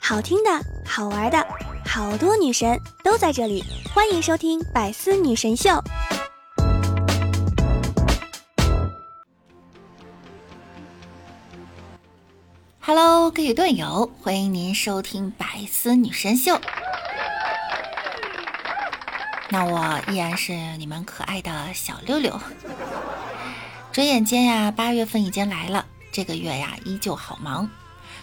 [0.00, 0.50] 好听的，
[0.86, 1.46] 好玩的，
[1.84, 5.70] 好多女神都在这里，欢迎收听《百思女神秀》。
[12.80, 16.54] Hello，各位队友，欢迎您收听《百思女神秀》。
[19.48, 22.40] 那我依然是你们可爱的小六六。
[23.90, 27.68] 转眼间呀，八月份已经来了，这个月呀依旧好忙。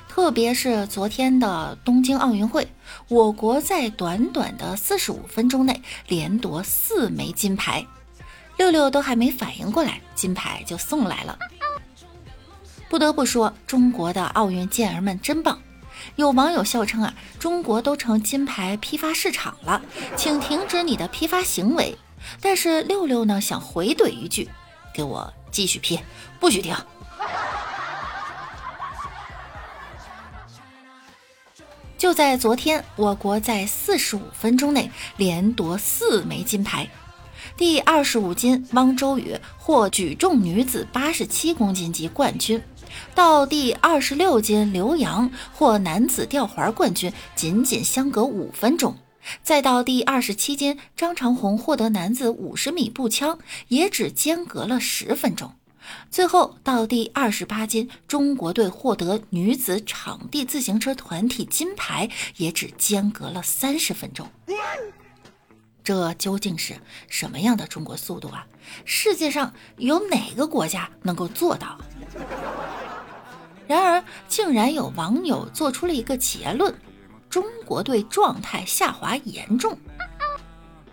[0.10, 2.68] 特别是昨天的东京奥运会，
[3.08, 7.86] 我国在短短的四十五分钟内连夺四枚金牌，
[8.58, 11.38] 六六都还没反应过来，金牌就送来了。
[12.90, 15.62] 不得不说，中国的奥运健儿们真棒。
[16.16, 19.84] 有网友笑称啊，中国都成金牌批发市场了，
[20.16, 21.96] 请停止你的批发行为。
[22.42, 24.50] 但是六六呢，想回怼一句，
[24.96, 26.00] 给我继续批，
[26.40, 26.76] 不许停。
[32.04, 36.86] 就在昨天，我国在四十五分钟内连夺四枚金牌。
[37.56, 42.62] 第二十五金汪周雨获举重女子八十七公斤级冠军，
[43.16, 48.98] 到第二十六金刘洋获男子吊环冠军，仅仅相隔五分钟。
[49.42, 55.54] 再到第二十七金张长虹获得男子五十米步枪，也只间隔了十分钟。
[56.10, 64.30] 最后到第二十八金，中国队获得女子场地自行车团体金牌，也只间隔了三十分钟。
[65.84, 66.76] 这究竟是
[67.10, 68.48] 什么样的中国速度啊？
[68.86, 71.78] 世界上有哪个国家能够做到？
[73.68, 76.74] 然而，竟然有网友做出了一个结论：
[77.30, 79.78] 中国队状态下滑严重，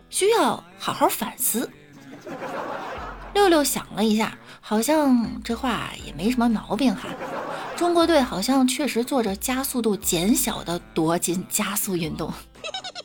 [0.08, 1.70] 需要好好反思。
[3.32, 4.36] 六六想了一下。
[4.60, 7.08] 好像这话也没什么毛病哈，
[7.76, 12.32] 中国队好像确实做着加速度减小的夺金加速运动。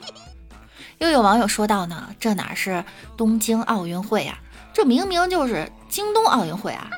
[1.00, 2.84] 又有网友说到呢，这哪是
[3.18, 4.38] 东京奥运会啊，
[4.74, 6.90] 这明明就是京东奥运会啊，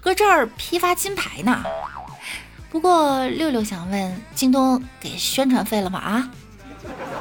[0.00, 1.62] 搁这儿批发金牌呢。
[2.70, 5.98] 不过六六想问，京东给宣传费了吗？
[5.98, 6.30] 啊，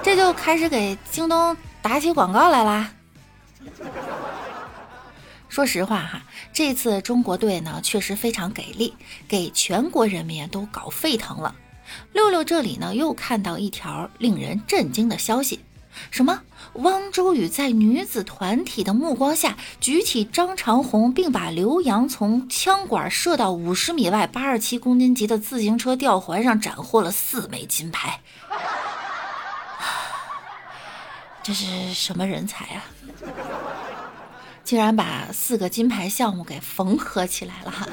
[0.02, 2.90] 这就开始给京东打起广告来啦。
[5.54, 8.96] 说实话哈，这次中国队呢确实非常给力，
[9.28, 11.54] 给全国人民都搞沸腾了。
[12.12, 15.60] 六六这里呢又看到一条令人震惊的消息，
[16.10, 16.42] 什么？
[16.74, 28.22] 汪周雨在女子团体的目光下举起张长虹，并把刘洋从枪管射到五十米外八十七公斤级的自行车吊环上斩获了四枚金牌。
[31.44, 32.84] 这是什么人才啊？
[34.64, 37.88] 竟然把四个金牌项目给缝合起来了哈，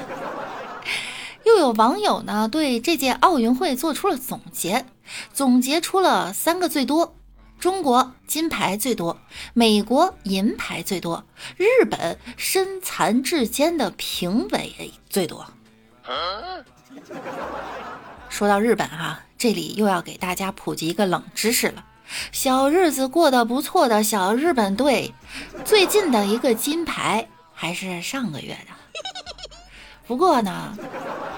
[1.43, 4.85] 又有网友呢对这届奥运会做出了总结，
[5.33, 7.15] 总结出了三个最多：
[7.59, 9.19] 中国金牌最多，
[9.53, 11.25] 美国银牌最多，
[11.57, 15.45] 日本身残志坚的评委最多。
[18.29, 21.85] 说到日本哈，这里又要给大家普及一个冷知识了。
[22.31, 25.13] 小日子过得不错的小日本队，
[25.65, 29.01] 最近的一个金牌还是上个月的。
[30.07, 30.77] 不过呢，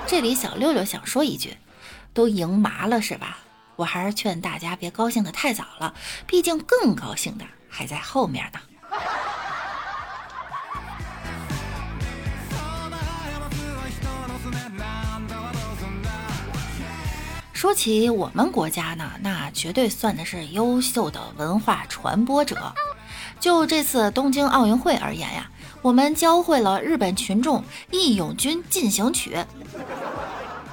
[0.07, 1.57] 这里小六六想说一句，
[2.13, 3.37] 都赢麻了是吧？
[3.75, 5.93] 我还是劝大家别高兴的太早了，
[6.27, 8.59] 毕竟更高兴的还在后面呢。
[17.63, 22.73] 说起我们国家呢，那绝对算的是优秀的文化传播者。
[23.39, 25.49] 就这次东京奥运会而言呀，
[25.81, 29.35] 我们教会了日本群众《义勇军进行曲》，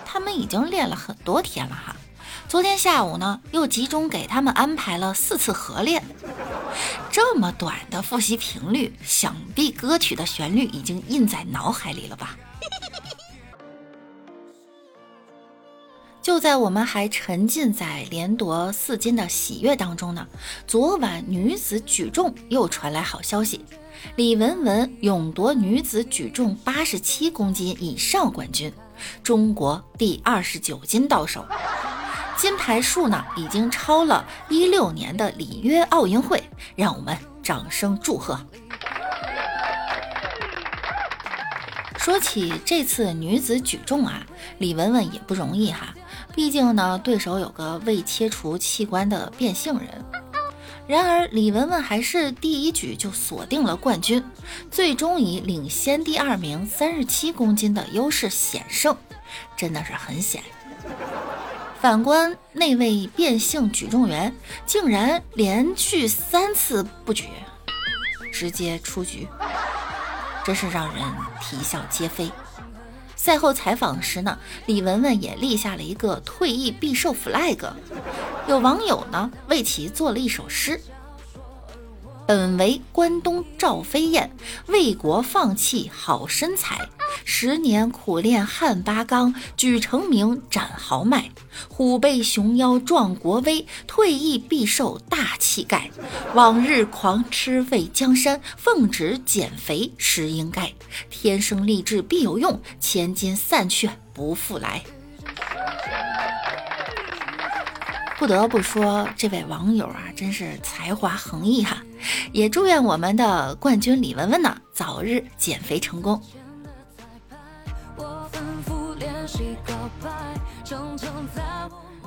[0.05, 1.95] 他们已经练了很多天了哈。
[2.49, 6.03] 昨天下午呢，又集中给他们安排了四次合练。
[7.09, 12.35] 这么短的复习频率，想必歌曲的旋律已经印在脑海里了吧？
[16.23, 20.27] 就在我们还沉浸在连夺四金的喜悦当中呢，
[20.67, 23.65] 昨晚女子举重又传来好消息，
[24.17, 28.71] 李雯雯勇夺女子举重八十七公斤以上冠军，
[29.23, 31.43] 中国第二十九金到手，
[32.37, 36.43] 金牌数呢已经超了一六年的里约奥运会，
[36.77, 38.39] 让我们掌声祝贺。
[41.97, 44.27] 说起这次女子举重啊，
[44.59, 45.95] 李雯雯也不容易哈。
[46.35, 50.05] 毕竟呢，对手有个未切除器官的变性人。
[50.87, 54.25] 然而，李雯雯还是第一举就锁定了冠军，
[54.71, 58.97] 最终以领先第二名三十七公斤的优势险胜。
[59.57, 60.43] 真的是很险。
[61.81, 64.35] 反观那位变性举重员，
[64.67, 67.29] 竟然连续三次不举，
[68.33, 69.29] 直接出局，
[70.45, 71.05] 真是让人
[71.41, 72.31] 啼笑皆非。
[73.23, 77.71] 赛后采访时呢，李文文也立下了一个退役必瘦 flag，
[78.49, 80.81] 有网友呢为其做了一首诗。
[82.27, 84.35] 本为关东赵飞燕，
[84.69, 86.89] 为国放弃好身材。
[87.33, 91.31] 十年苦练汉八纲，举成名展豪迈。
[91.69, 95.89] 虎背熊腰壮国威，退役必瘦大气概。
[96.35, 100.73] 往日狂吃为江山，奉旨减肥实应该。
[101.09, 104.83] 天生丽质必有用，千金散去不复来。
[108.19, 111.81] 不得不说，这位网友啊，真是才华横溢哈！
[112.33, 116.21] 也祝愿我们的冠军李文文呢，早日减肥成功。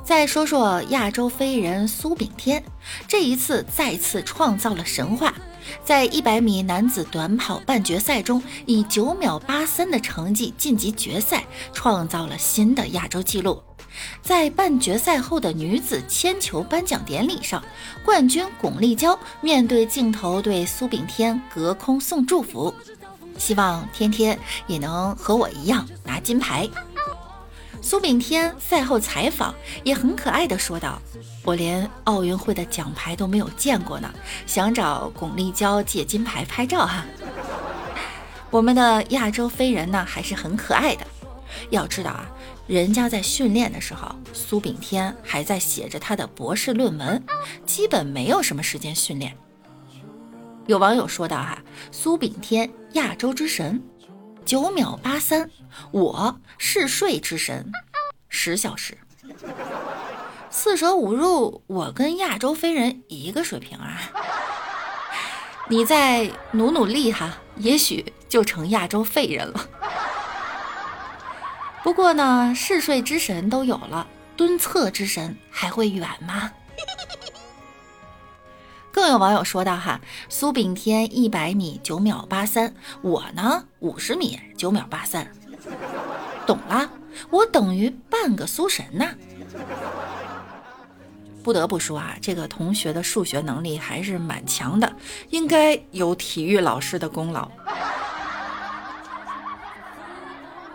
[0.03, 2.63] 再说说亚洲飞人苏炳添，
[3.07, 5.33] 这一次再次创造了神话，
[5.83, 13.61] 在一百米男子短跑半决赛中，以九秒八三的成绩晋级决赛，创造了新的亚洲纪录。
[14.21, 17.63] 在半决赛后的女子铅球颁奖典礼上，
[18.03, 22.73] 冠军巩立姣面对镜头对苏炳添隔空送祝福，
[23.37, 24.37] 希望天天
[24.67, 26.67] 也能和我一样拿金牌。
[27.83, 29.53] 苏炳添赛后采访
[29.83, 31.01] 也很可爱的说道
[31.43, 34.09] ：“我连奥运会的奖牌都没有见过呢，
[34.47, 37.05] 想找巩立姣借金牌拍照哈。
[38.49, 41.05] ”我们的亚洲飞人呢还是很可爱的，
[41.71, 42.25] 要知道啊。
[42.67, 47.21] 人家在训练的时候，苏炳添还在写着他的博士论文，
[47.65, 49.35] 基本没有什么时间训练。
[50.67, 53.83] 有网友说道：“哈，苏炳添亚洲之神，
[54.45, 55.47] 九秒八三；
[55.91, 57.71] 我嗜睡之神，
[58.29, 58.97] 十小时。
[60.49, 64.01] 四舍五入，我跟亚洲飞人一个水平啊！
[65.69, 69.69] 你再努努力哈，也许就成亚洲废人了。”
[71.81, 76.51] 不过呢，嗜睡之神都有了，蹲厕之神还会远吗？
[78.93, 79.99] 更有网友说道：“哈，
[80.29, 85.27] 苏炳添一百米九秒八三，我呢五十米九秒八三，
[86.45, 86.87] 懂了，
[87.31, 89.09] 我等于半个苏神呐。”
[91.43, 94.95] 不得不说啊，这个同学的数学能力还是蛮强的，
[95.31, 97.51] 应该有体育老师的功劳。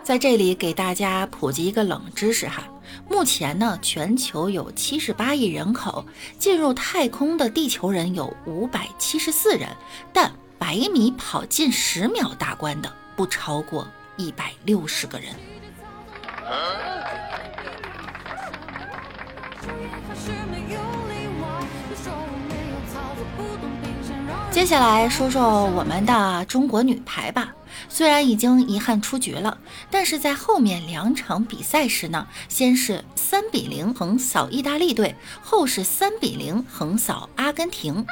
[0.09, 2.63] 在这里给大家普及一个冷知识哈，
[3.07, 6.03] 目前呢，全球有七十八亿人口，
[6.39, 9.69] 进入太空的地球人有五百七十四人，
[10.11, 15.27] 但百米跑进十秒大关的不超过一百六十个人。
[24.49, 27.53] 接下来说说我们的中国女排吧。
[27.87, 29.57] 虽然已经遗憾出局了，
[29.89, 38.05] 但是在后面两场比赛时呢，先是三比零横扫意大利队，后是三比零横扫阿根廷，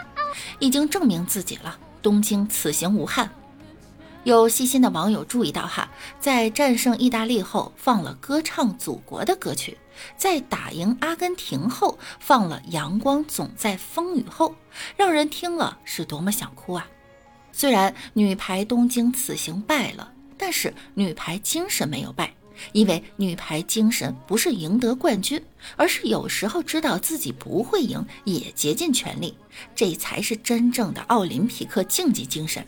[0.60, 1.78] 已经证明自己了。
[2.02, 3.30] 东京此行无憾。
[4.24, 5.90] 有细心的网友注意到哈，
[6.20, 9.78] 在战胜意大利后放了歌唱祖国的歌曲，
[10.18, 14.50] 在打赢阿根廷后放了《阳光总在风雨后》，
[14.98, 16.88] 让人听了是多么想哭啊！
[17.58, 22.32] 虽然女排东京此行败了，但是女排精神没有败，
[22.72, 25.44] 因为女排精神不是赢得冠军，
[25.76, 29.36] 而是有时候知道自己不会赢也竭尽全力，
[29.76, 32.64] 这才是真正的奥林匹克竞技精神。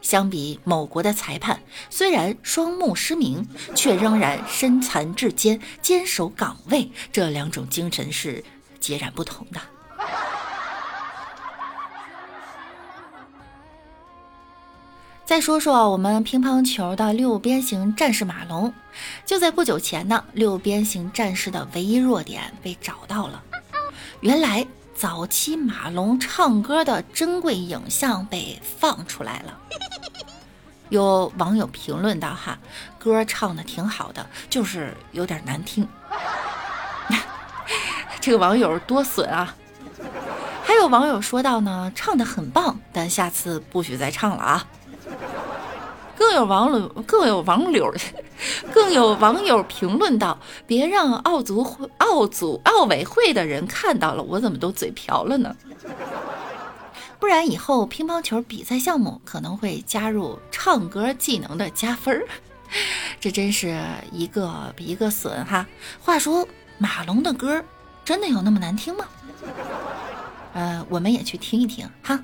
[0.00, 1.60] 相比某国的裁判，
[1.90, 8.42] 虽然双目失明，却仍然身残志坚，坚守岗位，这两种精神是
[8.80, 9.60] 截然不同的。
[15.24, 18.72] 再说说我们乒乓球的六边形战士马龙，
[19.24, 23.42] 就在不久前呢，六边形战士的唯一弱点被找到了。
[24.20, 29.58] 原来早期马龙唱歌的珍贵影像被放出来了。
[30.90, 32.58] 有网友评论道：“哈，
[32.98, 35.88] 歌唱的挺好的，就是有点难听。
[38.20, 39.56] ”这个网友多损啊！
[40.62, 44.66] 还有网友说到呢，唱的很棒，但下次不许再唱了啊。
[46.22, 47.92] 更有网友更有网友
[48.72, 50.38] 更有网友评论道
[50.68, 55.56] ：“别让奥组会奥组奥委会的人看到了，我怎么都嘴瓢了呢？
[57.18, 62.24] 不然以后乒乓球比赛项目可能会加入唱歌技能的加分儿。
[63.18, 63.80] 这真是
[64.12, 65.66] 一个比一个损哈。
[66.00, 66.46] 话说
[66.78, 67.60] 马龙的歌
[68.04, 69.04] 真的有那么难听吗？
[70.54, 72.22] 呃，我们也去听一听哈。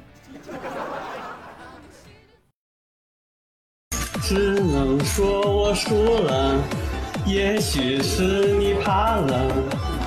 [4.29, 6.63] 只能说我输了，
[7.25, 9.51] 也许是你怕了。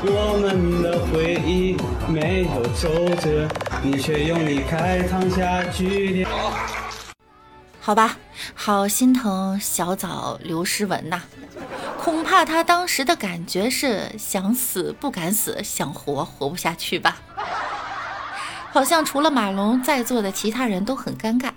[0.04, 1.76] 我们的回忆
[2.08, 3.50] 没有皱褶，
[3.82, 6.30] 你却用离开烫下句点。
[7.80, 8.16] 好吧，
[8.54, 11.24] 好心疼小枣刘诗雯呐，
[11.98, 17.18] 恐怕他当时的感觉是想死不敢死，想活活不下去吧。
[18.72, 21.50] 好像除了马龙，在座的其他人都很尴尬。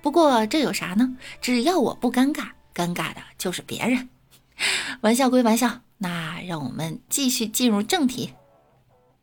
[0.00, 1.16] 不过这有啥呢？
[1.40, 4.08] 只要我不尴尬，尴尬的就是别人。
[5.02, 8.34] 玩笑归玩笑，那让我们继续进入正题。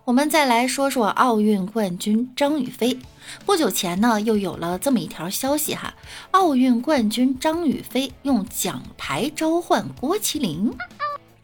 [0.06, 2.98] 我们再来说说奥运冠军张雨霏。
[3.46, 5.94] 不久前呢，又有了这么一条消息哈：
[6.32, 10.74] 奥运冠军张雨霏用奖牌召唤郭麒麟。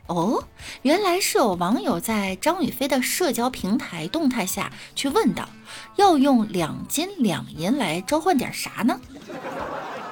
[0.07, 0.43] 哦，
[0.83, 5.49] 原来是有网友在张雨霏的社交平台动态下去问道，
[5.95, 8.99] 要用两金两银来召唤点啥呢？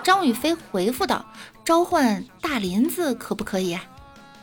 [0.01, 1.23] 张雨霏回复道
[1.63, 3.83] ：“召唤大林子可不可以啊？”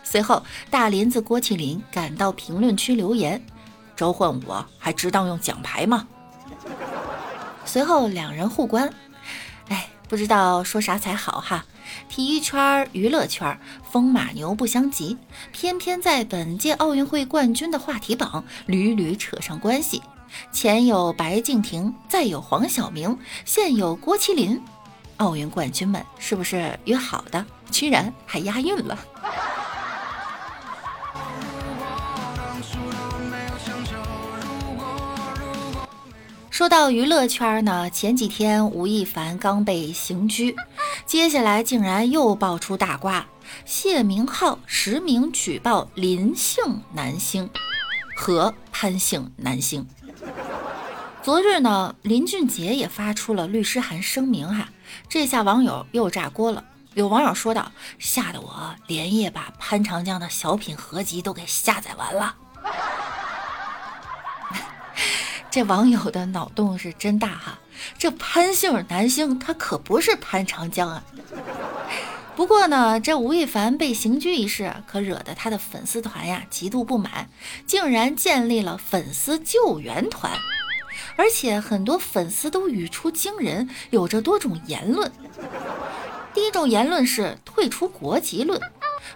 [0.04, 3.45] 随后，大林子郭麒麟赶到评论区留言
[3.97, 6.07] ：“召唤我还值当用奖牌吗？”
[7.66, 8.90] 随后两人互关，
[10.11, 11.64] 不知道说啥才好哈。
[12.09, 13.57] 体育圈、娱乐圈，
[13.88, 15.17] 风马牛不相及，
[15.52, 20.02] 偏偏在本届奥运会冠军的话题榜屡屡扯上关系。
[20.50, 24.61] 前有白敬亭，再有黄晓明，现有郭麒麟，
[25.19, 27.47] 奥运冠军们是不是约好的？
[27.71, 28.99] 居然还押韵了！
[36.61, 40.55] 说到娱乐圈呢，前几天吴亦凡刚被刑拘，
[41.07, 43.26] 接下来竟然又爆出大瓜，
[43.64, 47.49] 谢明浩实名举报林姓男星
[48.14, 49.88] 和潘姓男星。
[51.23, 54.69] 昨日呢，林俊杰也发出了律师函声明哈，
[55.09, 56.62] 这下网友又炸锅了。
[56.93, 62.35] 有网友说道：“吓得我连夜把潘长江的小品合集都给下载完了。”
[65.50, 67.59] 这网友的脑洞是真大哈！
[67.99, 71.02] 这潘姓男星他可不是潘长江啊。
[72.37, 77.28] 不过呢，这吴亦凡被刑拘一事可惹得他的粉丝团呀极度不满，
[77.66, 80.33] 竟然建立了粉丝救援团，
[81.16, 85.11] 而且很多粉丝都语出惊人，有着多种言论。
[86.33, 88.61] 第一种言论是退出国籍论。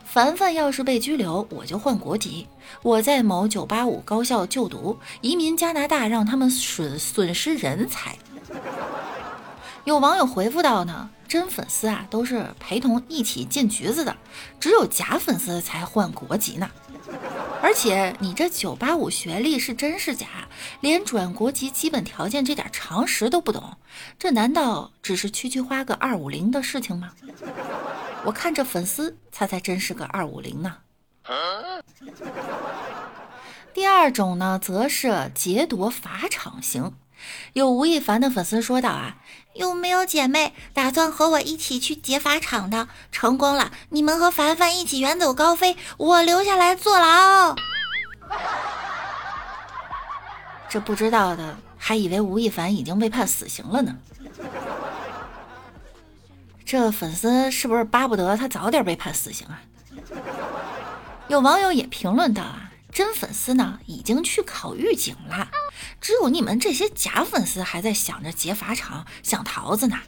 [0.05, 2.47] 凡凡要是被拘留，我就换国籍。
[2.83, 8.17] 我在某985高校就读，移民加拿大让他们损损失人才。
[9.85, 14.17] 有网友回复道呢，真粉丝啊都是陪同一起进局子的，
[14.59, 16.71] 只有假粉丝才换国籍呢。
[17.61, 20.27] 而且你这985学历是真是假？
[20.81, 23.77] 连转国籍基本条件这点常识都不懂，
[24.19, 27.11] 这难道只是区区花个250的事情吗？
[28.25, 30.79] 我看这粉丝，他才真是个二五零呢。
[33.73, 36.95] 第二种呢，则是劫夺法场型。
[37.55, 39.17] 有吴亦凡的粉丝说道啊，
[39.55, 42.89] 有没有姐妹打算和我一起去劫法场的？
[43.11, 47.55] 成功了，你们和凡凡一起远走高飞，我留下来坐牢。
[50.69, 53.97] 这不知道的还以为吴亦凡已经被判死刑了呢。
[56.65, 59.63] 这粉丝是不是巴不得他早点被判死刑啊？
[61.29, 65.49] 有网友也评论道啊，真粉丝呢已经去考狱警了，
[66.01, 69.99] 只有你们这些假粉丝还在想着劫法场想桃子呢。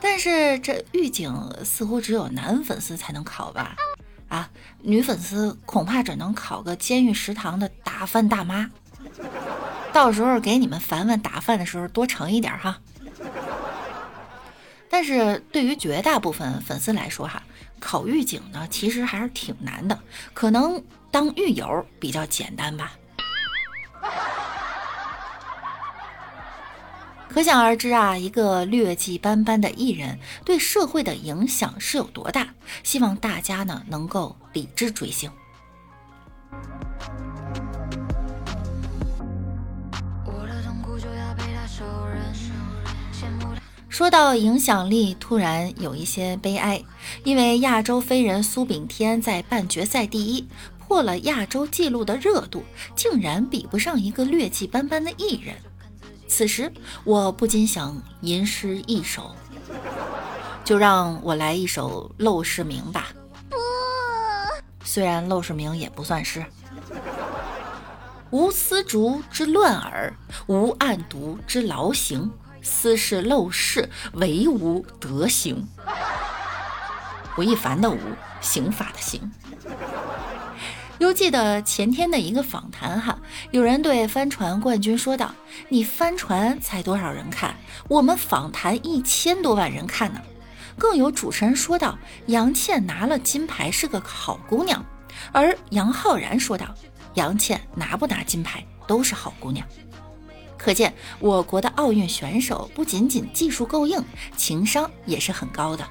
[0.00, 1.32] 但是这狱警
[1.64, 3.76] 似乎只有男粉丝才能考吧？
[4.28, 4.50] 啊，
[4.80, 8.70] 女粉丝恐怕只能考个监狱食堂的打饭大妈。
[9.92, 12.78] 到时候给你们凡凡打饭的时候多盛一点哈。
[14.92, 17.42] 但是对于绝大部分粉丝来说，哈，
[17.80, 19.98] 考狱警呢其实还是挺难的，
[20.34, 22.92] 可能当狱友比较简单吧。
[27.30, 32.48] 可想而知啊，一个劣迹斑斑的艺人对社会的影响是有多大。
[32.82, 35.32] 希望大家呢能够理智追星。
[43.92, 46.82] 说到影响力，突然有一些悲哀，
[47.24, 52.64] 因为亚洲飞人苏炳添在半决赛第一，破了亚洲纪录的热度，
[52.96, 55.54] 竟然比不上一个劣迹斑斑的艺人。
[56.26, 56.72] 此时，
[57.04, 59.36] 我不禁想吟诗一首：
[60.64, 63.08] 就让我来一首《陋室铭》吧。
[64.82, 66.42] 虽然《陋室铭》也不算诗。
[68.30, 72.32] 无丝竹之乱耳，无案牍之劳形。
[72.62, 75.68] 斯是陋室，惟吾德行。
[77.36, 77.98] 吴亦凡的吴，
[78.40, 79.30] 刑法的刑。
[80.98, 83.18] 犹记得前天的一个访谈哈，
[83.50, 85.34] 有人对帆船冠军说道
[85.68, 87.56] ：“你帆船才多少人看？
[87.88, 90.20] 我们访谈一千多万人看呢。”
[90.78, 94.84] 更有主持人说道：“杨倩拿了金牌是个好姑娘。”
[95.32, 96.66] 而杨浩然说道
[97.14, 99.66] ：“杨倩拿不拿金牌都是好姑娘。”
[100.62, 104.00] 可见我国的奥运选手不仅仅技术够硬，
[104.36, 105.84] 情商也是很高的。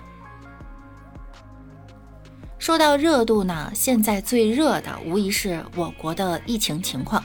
[2.58, 7.22] 说到热度呢，现在最热的无疑是我国的疫情情况。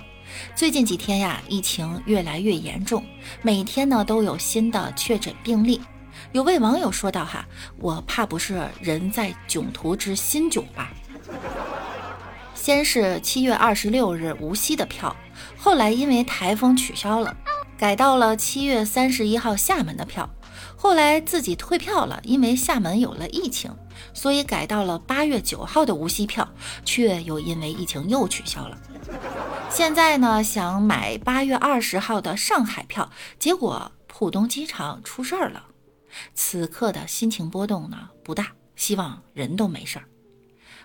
[0.56, 3.04] 最近几天呀，疫情越来越严重，
[3.42, 5.80] 每天呢都有新的确诊病例。
[6.32, 7.46] 有位网友说道：“哈，
[7.78, 10.90] 我怕不是人在囧途之新囧吧？”
[12.66, 15.14] 先是七月二十六日无锡的票，
[15.56, 17.36] 后来因为台风取消了，
[17.78, 20.28] 改到了七月三十一号厦门的票。
[20.76, 23.72] 后来自己退票了，因为厦门有了疫情，
[24.12, 26.48] 所以改到了八月九号的无锡票，
[26.84, 28.76] 却又因为疫情又取消了。
[29.70, 33.08] 现在呢，想买八月二十号的上海票，
[33.38, 35.66] 结果浦东机场出事儿了。
[36.34, 40.04] 此刻的心情波动呢不大，希望人都没事儿。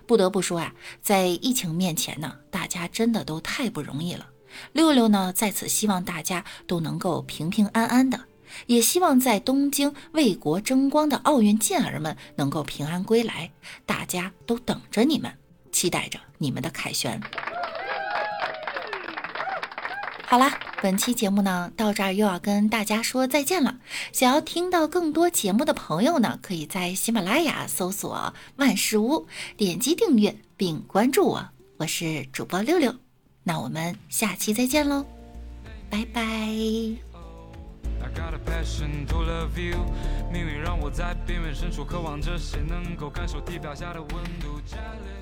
[0.06, 4.28] 不得不说啊，在疫情面前呢，大家真的都太不容易了。
[4.72, 8.20] 六六呢，在此希望大家都能够平平安安的，
[8.66, 13.50] 也希望在东京为国争光的奥运健儿们能够平安归来。
[13.86, 15.32] 大家都等着你们，
[15.70, 17.20] 期待着你们的凯旋。
[20.32, 23.76] 好啦，本期节目呢到这儿又要跟大家说再见了。
[24.14, 29.26] 想要听到更多节目的朋友呢，可以在喜马拉雅搜索万事屋，
[29.58, 31.46] 点击订阅并关注我。
[31.76, 32.94] 我是主播六六，
[33.42, 35.04] 那我们下期再见喽，
[35.90, 36.22] 拜拜。
[36.22, 39.84] I got a passion to love you，
[40.32, 44.58] 命运让我在边缘深处渴望着谁能够感受地表下的温度。
[44.66, 45.21] Jealous